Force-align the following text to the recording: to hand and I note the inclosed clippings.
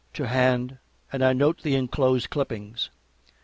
to 0.15 0.25
hand 0.25 0.79
and 1.13 1.23
I 1.23 1.31
note 1.33 1.61
the 1.61 1.75
inclosed 1.75 2.31
clippings. 2.31 2.89